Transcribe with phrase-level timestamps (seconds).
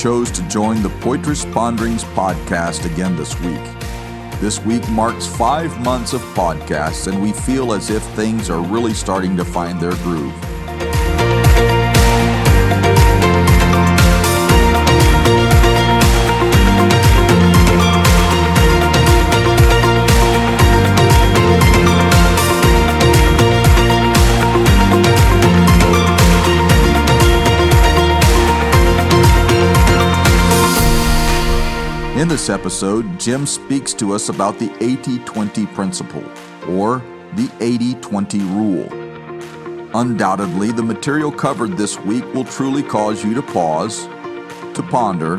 [0.00, 3.60] chose to join the Poitras Ponderings podcast again this week.
[4.40, 8.94] This week marks five months of podcasts, and we feel as if things are really
[8.94, 10.49] starting to find their groove.
[32.40, 36.24] This episode, Jim speaks to us about the 80 20 principle,
[36.70, 37.02] or
[37.34, 38.88] the 80 20 rule.
[39.94, 44.06] Undoubtedly, the material covered this week will truly cause you to pause,
[44.72, 45.36] to ponder,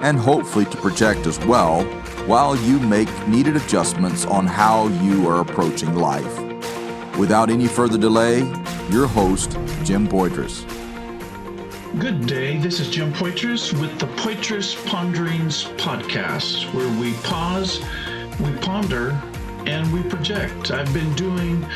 [0.00, 1.82] and hopefully to project as well
[2.26, 6.38] while you make needed adjustments on how you are approaching life.
[7.18, 8.38] Without any further delay,
[8.88, 10.79] your host, Jim Poitras.
[11.98, 12.56] Good day.
[12.56, 17.80] This is Jim Poitras with the Poitras Ponderings podcast, where we pause,
[18.38, 19.20] we ponder,
[19.66, 20.70] and we project.
[20.70, 21.66] I've been doing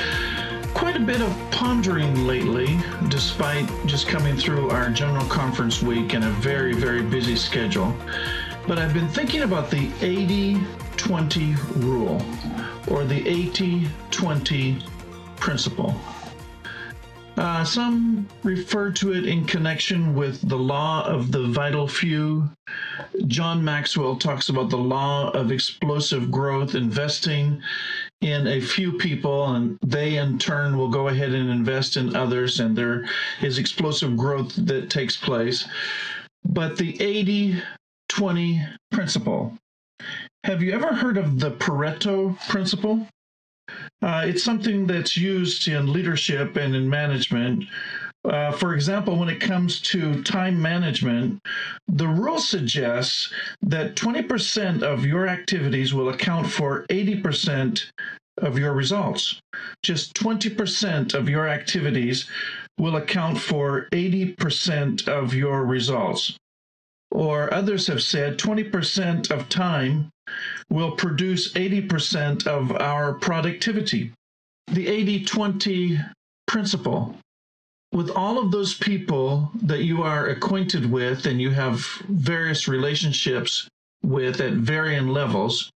[0.72, 6.22] quite a bit of pondering lately, despite just coming through our general conference week and
[6.22, 7.92] a very, very busy schedule.
[8.68, 10.60] But I've been thinking about the 80
[10.96, 12.24] 20 rule,
[12.86, 14.78] or the 80 20
[15.36, 16.00] principle.
[17.36, 22.48] Uh, some refer to it in connection with the law of the vital few.
[23.26, 27.60] John Maxwell talks about the law of explosive growth, investing
[28.20, 32.60] in a few people, and they in turn will go ahead and invest in others,
[32.60, 33.08] and there
[33.42, 35.66] is explosive growth that takes place.
[36.44, 37.62] But the 80
[38.14, 38.62] 20
[38.92, 39.58] principle.
[40.44, 43.08] Have you ever heard of the Pareto principle?
[44.02, 47.64] Uh, it's something that's used in leadership and in management.
[48.24, 51.38] Uh, for example, when it comes to time management,
[51.88, 53.32] the rule suggests
[53.62, 57.84] that 20% of your activities will account for 80%
[58.38, 59.40] of your results.
[59.82, 62.28] Just 20% of your activities
[62.78, 66.36] will account for 80% of your results.
[67.10, 70.10] Or others have said 20% of time
[70.70, 74.12] will produce 80% of our productivity.
[74.68, 76.00] The 80 20
[76.46, 77.16] principle.
[77.92, 83.68] With all of those people that you are acquainted with and you have various relationships
[84.02, 85.70] with at varying levels,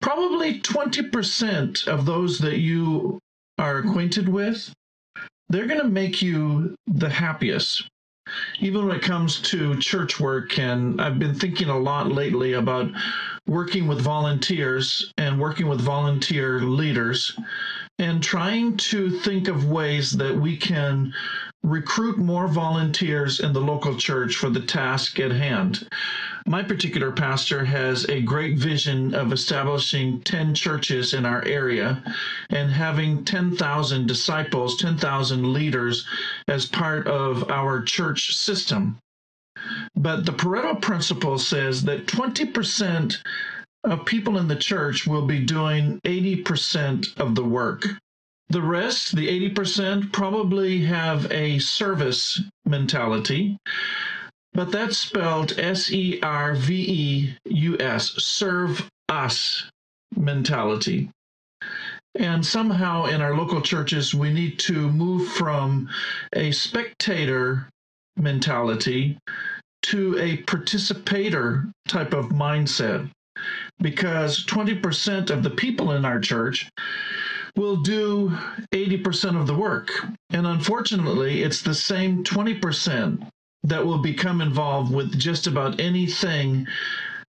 [0.00, 3.18] probably 20% of those that you
[3.58, 4.72] are acquainted with,
[5.48, 7.88] they're going to make you the happiest
[8.60, 12.90] even when it comes to church work and i've been thinking a lot lately about
[13.50, 17.36] working with volunteers and working with volunteer leaders
[17.98, 21.12] and trying to think of ways that we can
[21.64, 25.86] recruit more volunteers in the local church for the task at hand.
[26.46, 32.04] My particular pastor has a great vision of establishing 10 churches in our area
[32.50, 36.06] and having 10,000 disciples, 10,000 leaders
[36.46, 38.96] as part of our church system.
[39.96, 43.16] But the Pareto principle says that 20%
[43.84, 47.86] of people in the church will be doing 80% of the work.
[48.48, 53.56] The rest, the 80%, probably have a service mentality,
[54.52, 59.70] but that's spelled S E R V E U S, serve us
[60.16, 61.10] mentality.
[62.16, 65.88] And somehow in our local churches, we need to move from
[66.32, 67.68] a spectator
[68.16, 69.16] mentality
[69.82, 73.08] to a participator type of mindset
[73.80, 76.68] because 20% of the people in our church
[77.56, 78.36] will do
[78.72, 79.90] 80% of the work.
[80.30, 83.28] And unfortunately, it's the same 20%
[83.64, 86.66] that will become involved with just about anything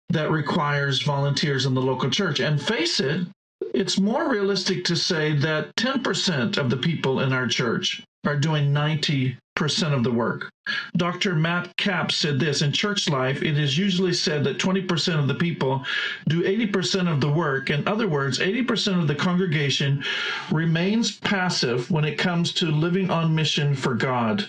[0.10, 2.40] that requires volunteers in the local church.
[2.40, 3.28] And face it,
[3.74, 8.72] it's more realistic to say that 10% of the people in our church are doing
[8.74, 10.52] 90 percent of the work.
[10.96, 11.36] Dr.
[11.36, 15.34] Matt Capps said this In church life, it is usually said that 20% of the
[15.34, 15.84] people
[16.30, 17.72] do 80% of the work.
[17.72, 20.04] In other words, 80% of the congregation
[20.52, 24.48] remains passive when it comes to living on mission for God.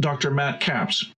[0.00, 0.30] Dr.
[0.30, 1.10] Matt Capps.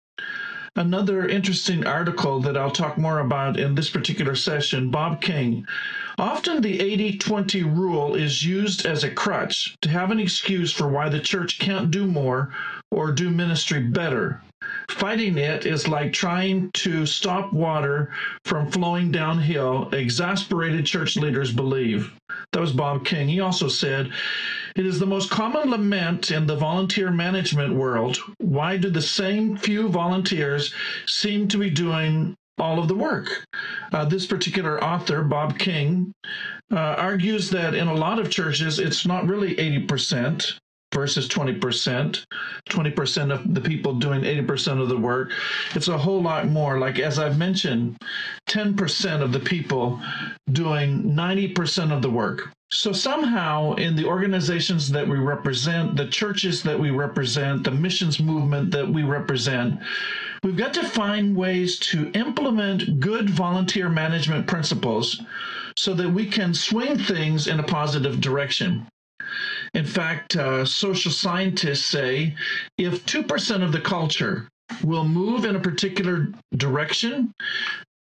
[0.75, 5.67] Another interesting article that I'll talk more about in this particular session Bob King.
[6.17, 10.89] Often the 80 20 rule is used as a crutch to have an excuse for
[10.89, 12.55] why the church can't do more
[12.91, 14.41] or do ministry better.
[14.89, 18.11] Fighting it is like trying to stop water
[18.47, 22.13] from flowing downhill, exasperated church leaders believe.
[22.53, 23.29] That was Bob King.
[23.29, 24.11] He also said,
[24.75, 28.17] It is the most common lament in the volunteer management world.
[28.39, 30.73] Why do the same few volunteers
[31.07, 33.47] seem to be doing all of the work?
[33.93, 36.13] Uh, this particular author, Bob King,
[36.73, 40.59] uh, argues that in a lot of churches, it's not really 80%
[40.93, 42.25] versus 20%,
[42.69, 45.33] 20% of the people doing 80% of the work.
[45.75, 46.79] It's a whole lot more.
[46.79, 47.97] Like, as I've mentioned,
[48.49, 50.01] 10% of the people
[50.53, 52.53] doing 90% of the work.
[52.75, 58.19] So, somehow, in the organizations that we represent, the churches that we represent, the missions
[58.19, 59.79] movement that we represent,
[60.43, 65.21] we've got to find ways to implement good volunteer management principles
[65.77, 68.87] so that we can swing things in a positive direction.
[69.75, 72.35] In fact, uh, social scientists say
[72.77, 74.49] if 2% of the culture
[74.85, 77.33] will move in a particular direction,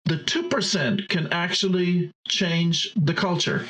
[0.06, 3.66] the 2% can actually change the culture.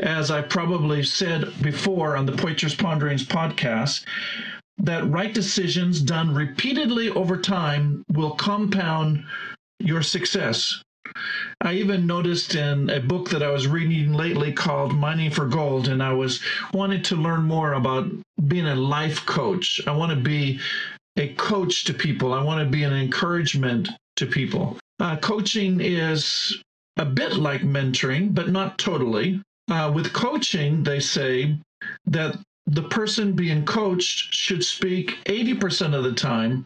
[0.00, 4.04] As I probably said before on the Poitras Ponderings podcast,
[4.78, 9.24] that right decisions done repeatedly over time will compound
[9.78, 10.82] your success.
[11.62, 15.88] I even noticed in a book that I was reading lately called Mining for Gold,
[15.88, 16.40] and I was
[16.72, 18.10] wanting to learn more about
[18.48, 19.78] being a life coach.
[19.86, 20.58] I want to be
[21.18, 24.78] a coach to people, I want to be an encouragement to people.
[25.00, 26.62] Uh, coaching is
[26.96, 29.42] a bit like mentoring, but not totally.
[29.70, 31.58] Uh, with coaching, they say
[32.06, 36.64] that the person being coached should speak 80% of the time,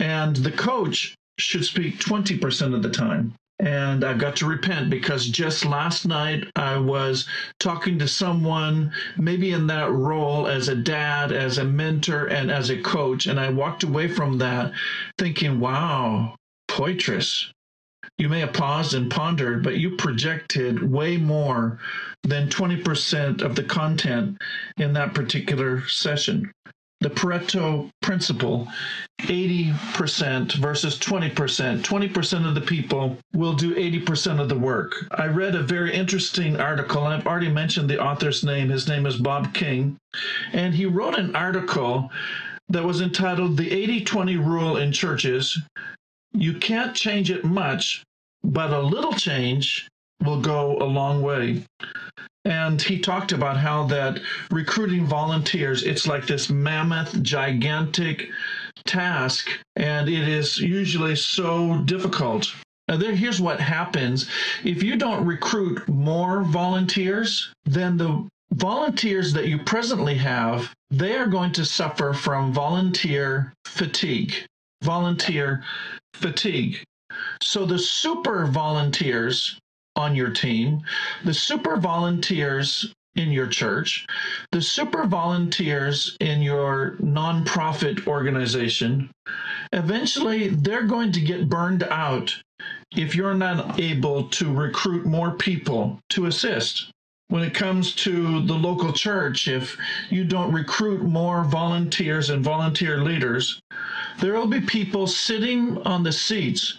[0.00, 5.26] and the coach should speak 20% of the time and I've got to repent because
[5.26, 7.26] just last night I was
[7.58, 12.70] talking to someone, maybe in that role as a dad, as a mentor, and as
[12.70, 13.26] a coach.
[13.26, 14.72] And I walked away from that
[15.18, 16.36] thinking, wow,
[16.68, 17.46] Poitras,
[18.16, 21.78] you may have paused and pondered, but you projected way more
[22.22, 24.38] than 20% of the content
[24.76, 26.52] in that particular session
[27.00, 28.66] the Pareto principle
[29.20, 31.82] 80% versus 20%.
[31.82, 34.94] 20% of the people will do 80% of the work.
[35.12, 38.68] I read a very interesting article, I've already mentioned the author's name.
[38.68, 39.96] His name is Bob King,
[40.52, 42.10] and he wrote an article
[42.68, 45.58] that was entitled The 80 20 Rule in Churches.
[46.32, 48.02] You can't change it much,
[48.42, 49.88] but a little change
[50.24, 51.64] will go a long way.
[52.44, 54.20] And he talked about how that
[54.50, 58.30] recruiting volunteers, it's like this mammoth, gigantic
[58.84, 62.54] task, and it is usually so difficult.
[62.88, 64.28] Now, there, here's what happens
[64.64, 71.26] if you don't recruit more volunteers, then the volunteers that you presently have, they are
[71.26, 74.32] going to suffer from volunteer fatigue.
[74.82, 75.62] Volunteer
[76.14, 76.82] fatigue.
[77.42, 79.58] So the super volunteers
[79.98, 80.80] on your team,
[81.24, 84.06] the super volunteers in your church,
[84.52, 89.10] the super volunteers in your nonprofit organization,
[89.72, 92.34] eventually they're going to get burned out
[92.96, 96.90] if you're not able to recruit more people to assist.
[97.26, 99.76] When it comes to the local church, if
[100.08, 103.60] you don't recruit more volunteers and volunteer leaders,
[104.20, 106.78] there will be people sitting on the seats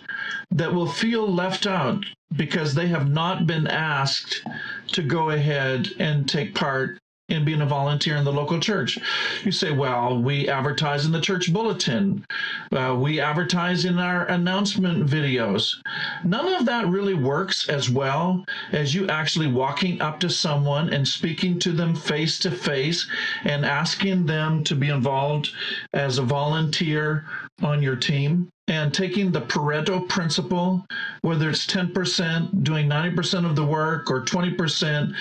[0.51, 2.03] that will feel left out
[2.36, 4.43] because they have not been asked
[4.88, 8.98] to go ahead and take part in being a volunteer in the local church.
[9.43, 12.25] You say, well, we advertise in the church bulletin,
[12.71, 15.75] uh, we advertise in our announcement videos.
[16.24, 21.07] None of that really works as well as you actually walking up to someone and
[21.07, 23.07] speaking to them face to face
[23.43, 25.51] and asking them to be involved
[25.93, 27.25] as a volunteer
[27.62, 30.85] on your team and taking the Pareto principle,
[31.21, 35.13] whether it's 10% doing 90% of the work or 20%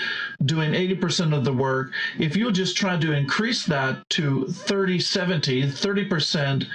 [0.45, 5.63] doing 80% of the work, if you just try to increase that to 30, 70,
[5.63, 6.67] 30%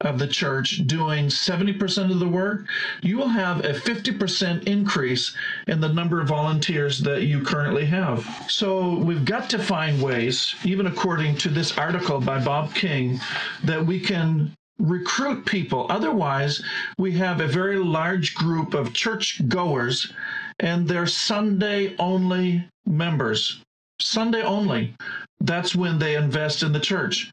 [0.00, 2.66] of the church doing 70% of the work,
[3.02, 5.36] you will have a 50% increase
[5.68, 8.26] in the number of volunteers that you currently have.
[8.48, 13.20] So we've got to find ways, even according to this article by Bob King,
[13.64, 15.86] that we can recruit people.
[15.88, 16.62] Otherwise,
[16.98, 20.12] we have a very large group of church goers
[20.60, 23.62] and they're Sunday only members.
[24.00, 24.94] Sunday only.
[25.40, 27.30] That's when they invest in the church.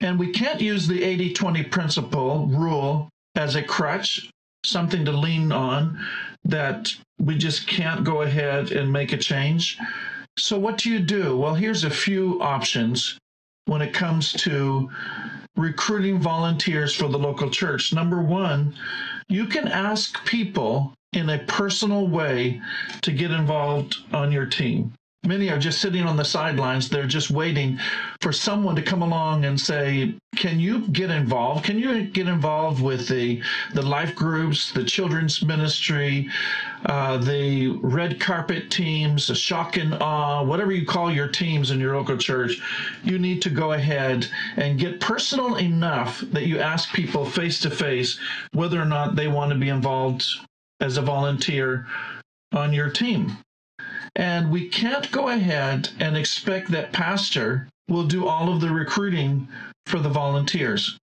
[0.00, 4.28] And we can't use the 80 20 principle rule as a crutch,
[4.64, 5.98] something to lean on
[6.44, 9.78] that we just can't go ahead and make a change.
[10.36, 11.36] So, what do you do?
[11.36, 13.18] Well, here's a few options
[13.66, 14.90] when it comes to
[15.56, 17.92] recruiting volunteers for the local church.
[17.92, 18.74] Number one,
[19.28, 22.60] you can ask people in a personal way
[23.02, 24.92] to get involved on your team.
[25.26, 26.90] Many are just sitting on the sidelines.
[26.90, 27.78] They're just waiting
[28.20, 31.64] for someone to come along and say, "Can you get involved?
[31.64, 33.40] Can you get involved with the
[33.72, 36.28] the life groups, the children's ministry,
[36.84, 41.80] uh, the red carpet teams, the shock and awe, whatever you call your teams in
[41.80, 42.60] your local church?
[43.02, 47.70] You need to go ahead and get personal enough that you ask people face to
[47.70, 48.18] face
[48.52, 50.22] whether or not they want to be involved
[50.80, 51.86] as a volunteer
[52.52, 53.38] on your team."
[54.16, 59.48] And we can't go ahead and expect that pastor will do all of the recruiting
[59.86, 60.98] for the volunteers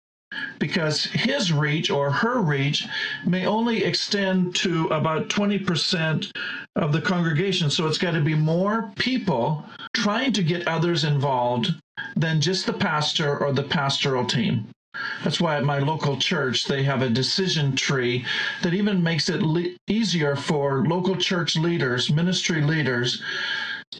[0.58, 2.86] because his reach or her reach
[3.24, 6.30] may only extend to about 20%
[6.76, 7.70] of the congregation.
[7.70, 11.72] So it's got to be more people trying to get others involved
[12.14, 14.68] than just the pastor or the pastoral team.
[15.24, 18.24] That's why at my local church, they have a decision tree
[18.62, 23.22] that even makes it le- easier for local church leaders, ministry leaders,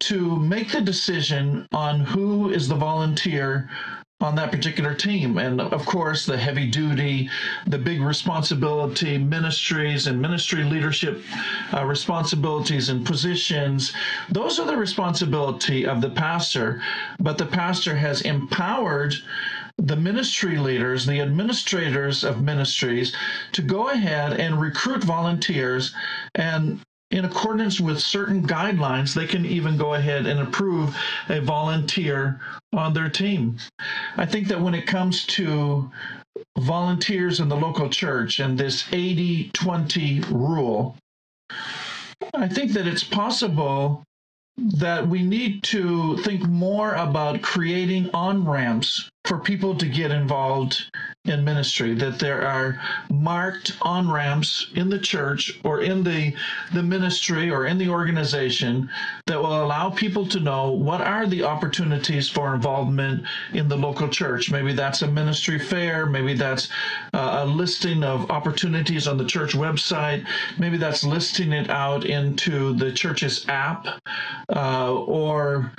[0.01, 3.69] to make the decision on who is the volunteer
[4.21, 5.39] on that particular team.
[5.39, 7.31] And of course, the heavy duty,
[7.69, 11.23] the big responsibility ministries and ministry leadership
[11.73, 13.93] uh, responsibilities and positions,
[14.29, 16.83] those are the responsibility of the pastor.
[17.21, 19.15] But the pastor has empowered
[19.79, 23.15] the ministry leaders, the administrators of ministries,
[23.53, 25.95] to go ahead and recruit volunteers
[26.35, 26.81] and
[27.11, 30.95] in accordance with certain guidelines, they can even go ahead and approve
[31.31, 32.39] a volunteer
[32.75, 33.57] on their team.
[34.19, 35.91] I think that when it comes to
[36.59, 40.97] volunteers in the local church and this 80 20 rule,
[42.35, 44.05] I think that it's possible
[44.59, 50.91] that we need to think more about creating on ramps for people to get involved
[51.27, 52.81] in ministry that there are
[53.11, 56.35] marked on ramps in the church or in the
[56.73, 58.89] the ministry or in the organization
[59.27, 64.09] that will allow people to know what are the opportunities for involvement in the local
[64.09, 64.51] church.
[64.51, 66.71] Maybe that's a ministry fair maybe that's
[67.13, 70.27] uh, a listing of opportunities on the church website
[70.59, 73.87] maybe that's listing it out into the church's app
[74.57, 75.71] uh, or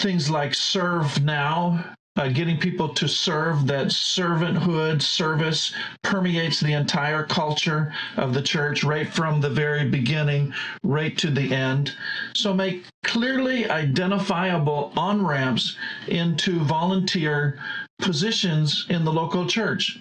[0.00, 7.24] things like serve now uh, getting people to serve, that servanthood service permeates the entire
[7.24, 11.94] culture of the church, right from the very beginning, right to the end.
[12.34, 15.76] So make clearly identifiable on ramps
[16.08, 17.58] into volunteer
[17.98, 20.00] positions in the local church.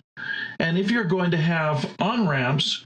[0.59, 2.85] And if you're going to have on ramps,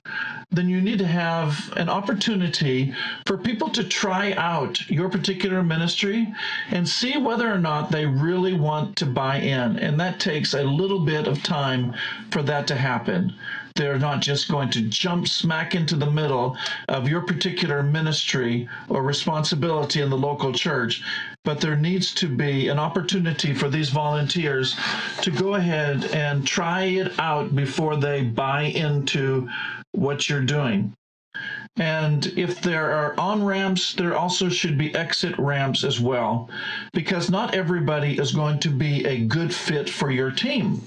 [0.51, 2.93] then you need to have an opportunity
[3.25, 6.33] for people to try out your particular ministry
[6.71, 9.77] and see whether or not they really want to buy in.
[9.77, 11.93] And that takes a little bit of time
[12.31, 13.33] for that to happen.
[13.75, 16.57] They're not just going to jump smack into the middle
[16.89, 21.01] of your particular ministry or responsibility in the local church,
[21.45, 24.75] but there needs to be an opportunity for these volunteers
[25.21, 29.49] to go ahead and try it out before they buy into
[29.93, 30.93] what you're doing.
[31.77, 36.49] And if there are on ramps, there also should be exit ramps as well,
[36.93, 40.81] because not everybody is going to be a good fit for your team.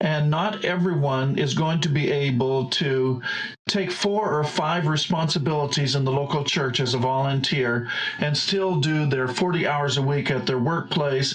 [0.00, 3.22] And not everyone is going to be able to
[3.68, 7.88] take four or five responsibilities in the local church as a volunteer
[8.18, 11.34] and still do their 40 hours a week at their workplace.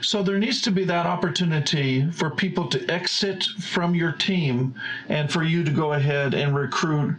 [0.00, 4.74] So there needs to be that opportunity for people to exit from your team
[5.08, 7.16] and for you to go ahead and recruit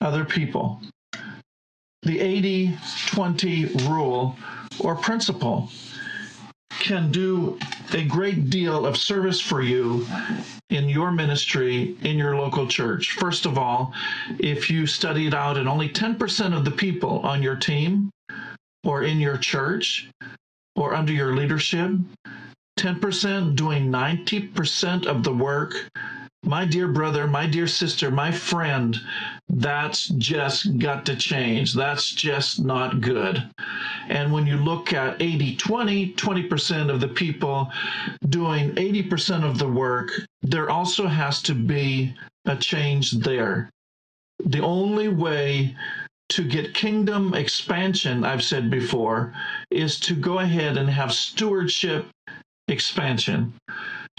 [0.00, 0.80] other people.
[2.02, 4.36] The 80 20 rule
[4.78, 5.70] or principle
[6.70, 7.58] can do
[7.92, 10.06] a great deal of service for you
[10.70, 13.12] in your ministry in your local church.
[13.12, 13.92] First of all,
[14.38, 18.10] if you study it out and only 10% of the people on your team
[18.84, 20.08] or in your church
[20.76, 21.92] or under your leadership,
[22.78, 25.88] 10% doing 90% of the work,
[26.42, 28.96] my dear brother, my dear sister, my friend,
[29.48, 31.74] that's just got to change.
[31.74, 33.48] That's just not good.
[34.08, 37.70] And when you look at 80 20, 20% of the people
[38.28, 40.10] doing 80% of the work,
[40.42, 42.14] there also has to be
[42.46, 43.70] a change there.
[44.44, 45.76] The only way
[46.30, 49.34] to get kingdom expansion, I've said before,
[49.70, 52.06] is to go ahead and have stewardship
[52.68, 53.52] expansion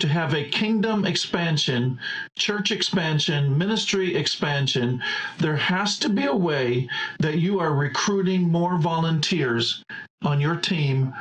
[0.01, 2.00] to have a kingdom expansion,
[2.38, 5.01] church expansion, ministry expansion,
[5.39, 6.89] there has to be a way
[7.20, 9.84] that you are recruiting more volunteers
[10.24, 11.13] on your team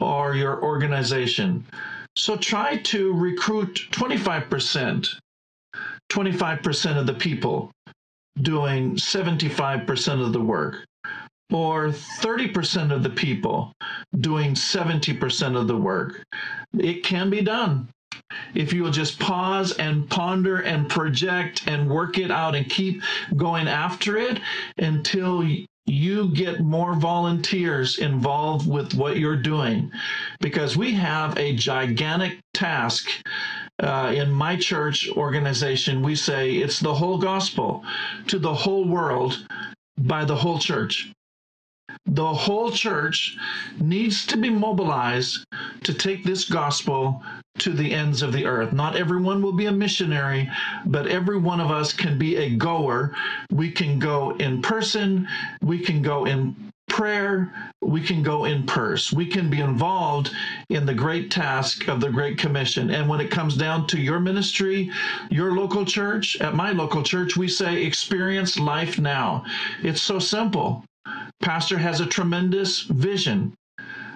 [0.00, 1.66] or your organization.
[2.16, 5.08] So try to recruit 25%,
[6.10, 7.70] 25% of the people
[8.42, 10.84] doing 75% of the work.
[11.52, 13.72] or 30% of the people
[14.20, 16.22] doing 70% of the work.
[16.78, 17.88] It can be done.
[18.54, 23.02] If you will just pause and ponder and project and work it out and keep
[23.36, 24.40] going after it
[24.76, 25.44] until
[25.86, 29.90] you get more volunteers involved with what you're doing.
[30.40, 33.08] Because we have a gigantic task
[33.82, 36.02] uh, in my church organization.
[36.02, 37.84] We say it's the whole gospel
[38.26, 39.46] to the whole world
[39.96, 41.10] by the whole church
[42.08, 43.36] the whole church
[43.80, 45.44] needs to be mobilized
[45.84, 47.22] to take this gospel
[47.58, 48.72] to the ends of the earth.
[48.72, 50.50] Not everyone will be a missionary,
[50.86, 53.14] but every one of us can be a goer.
[53.50, 55.28] We can go in person,
[55.60, 56.56] we can go in
[56.88, 59.12] prayer, we can go in purse.
[59.12, 60.30] We can be involved
[60.70, 62.90] in the great task of the Great Commission.
[62.90, 64.90] And when it comes down to your ministry,
[65.30, 69.44] your local church, at my local church, we say experience life now.
[69.82, 70.84] It's so simple.
[71.40, 73.54] Pastor has a tremendous vision,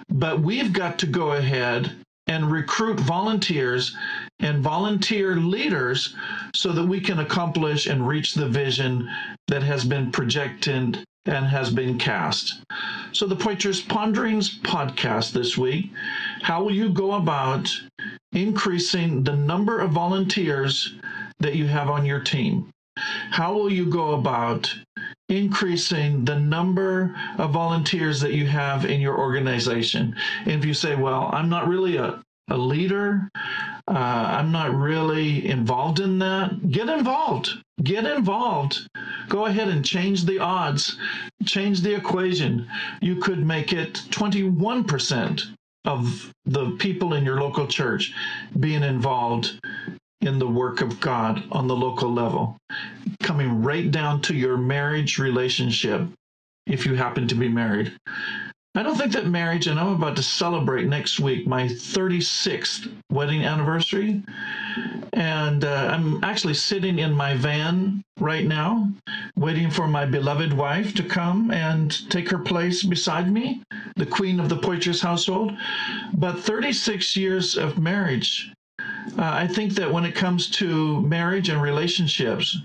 [0.09, 1.91] but we've got to go ahead
[2.27, 3.95] and recruit volunteers
[4.39, 6.15] and volunteer leaders
[6.55, 9.09] so that we can accomplish and reach the vision
[9.47, 12.61] that has been projected and has been cast.
[13.11, 15.91] So, the Poitras Ponderings podcast this week
[16.41, 17.69] how will you go about
[18.33, 20.93] increasing the number of volunteers
[21.39, 22.69] that you have on your team?
[22.97, 24.73] How will you go about
[25.37, 30.15] increasing the number of volunteers that you have in your organization.
[30.45, 33.29] And if you say, well, I'm not really a, a leader,
[33.87, 37.49] uh, I'm not really involved in that, get involved.
[37.81, 38.87] Get involved.
[39.29, 40.97] Go ahead and change the odds,
[41.45, 42.67] change the equation.
[43.01, 48.13] You could make it 21% of the people in your local church
[48.59, 49.59] being involved
[50.25, 52.57] in the work of God on the local level,
[53.21, 56.07] coming right down to your marriage relationship,
[56.65, 57.93] if you happen to be married.
[58.75, 63.43] I don't think that marriage, and I'm about to celebrate next week my 36th wedding
[63.43, 64.23] anniversary.
[65.13, 68.89] And uh, I'm actually sitting in my van right now,
[69.35, 73.61] waiting for my beloved wife to come and take her place beside me,
[73.95, 75.51] the queen of the Poitras household.
[76.15, 78.52] But 36 years of marriage
[79.17, 82.57] Uh, I think that when it comes to marriage and relationships,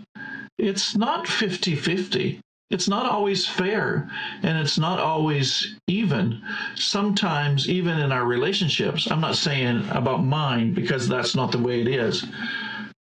[0.59, 2.41] it's not 50 50.
[2.71, 4.11] It's not always fair
[4.43, 6.43] and it's not always even.
[6.75, 11.81] Sometimes, even in our relationships, I'm not saying about mine because that's not the way
[11.81, 12.27] it is,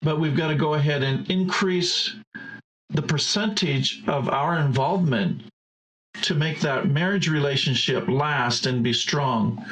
[0.02, 2.16] but we've got to go ahead and increase
[2.90, 5.42] the percentage of our involvement
[6.22, 9.66] to make that marriage relationship last and be strong.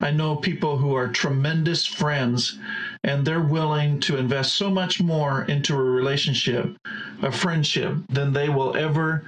[0.00, 2.58] I know people who are tremendous friends
[3.04, 6.76] and they're willing to invest so much more into a relationship,
[7.22, 9.24] a friendship, than they will ever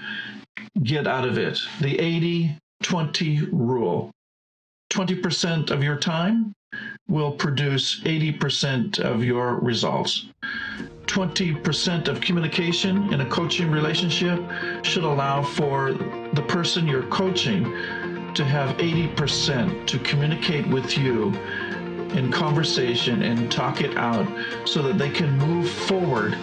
[0.82, 1.58] get out of it.
[1.80, 4.10] The 80 20 rule
[4.90, 6.52] 20% of your time
[7.08, 10.26] will produce 80% of your results.
[11.06, 14.40] 20% of communication in a coaching relationship
[14.82, 17.64] should allow for the person you're coaching
[18.34, 21.32] to have 80% to communicate with you
[22.16, 24.26] in conversation and talk it out
[24.64, 26.34] so that they can move forward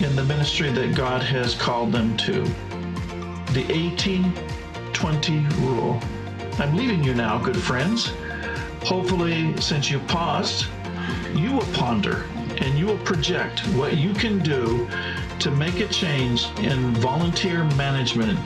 [0.00, 2.42] in the ministry that God has called them to.
[3.52, 4.24] The 80
[4.94, 6.00] 20 rule.
[6.58, 8.12] I'm leaving you now, good friends.
[8.84, 10.66] Hopefully, since you paused,
[11.34, 12.24] you will ponder
[12.58, 14.88] and you will project what you can do
[15.40, 18.38] to make a change in volunteer management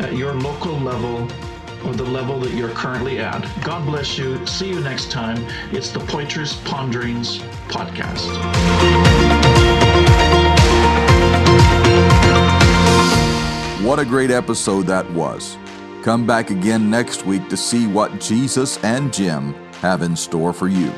[0.00, 1.28] at your local level
[1.84, 3.46] or the level that you're currently at.
[3.64, 4.44] God bless you.
[4.46, 5.44] See you next time.
[5.72, 7.38] It's the Poitras Ponderings
[7.68, 8.28] podcast.
[13.84, 15.56] What a great episode that was.
[16.02, 20.68] Come back again next week to see what Jesus and Jim have in store for
[20.68, 20.90] you.